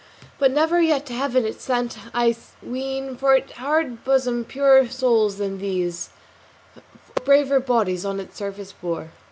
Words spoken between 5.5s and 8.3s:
these, Or braver bodies on